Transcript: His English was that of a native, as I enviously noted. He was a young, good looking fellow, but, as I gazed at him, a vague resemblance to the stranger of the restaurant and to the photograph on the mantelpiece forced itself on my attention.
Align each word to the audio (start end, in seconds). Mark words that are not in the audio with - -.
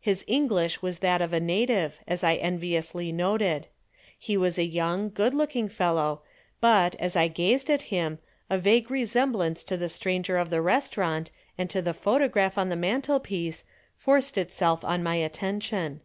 His 0.00 0.24
English 0.26 0.82
was 0.82 0.98
that 0.98 1.22
of 1.22 1.32
a 1.32 1.38
native, 1.38 2.00
as 2.08 2.24
I 2.24 2.34
enviously 2.34 3.12
noted. 3.12 3.68
He 4.18 4.36
was 4.36 4.58
a 4.58 4.64
young, 4.64 5.08
good 5.08 5.34
looking 5.34 5.68
fellow, 5.68 6.22
but, 6.60 6.96
as 6.96 7.14
I 7.14 7.28
gazed 7.28 7.70
at 7.70 7.82
him, 7.82 8.18
a 8.50 8.58
vague 8.58 8.90
resemblance 8.90 9.62
to 9.62 9.76
the 9.76 9.88
stranger 9.88 10.36
of 10.36 10.50
the 10.50 10.60
restaurant 10.60 11.30
and 11.56 11.70
to 11.70 11.80
the 11.80 11.94
photograph 11.94 12.58
on 12.58 12.70
the 12.70 12.74
mantelpiece 12.74 13.62
forced 13.94 14.36
itself 14.36 14.82
on 14.84 15.00
my 15.00 15.14
attention. 15.14 16.00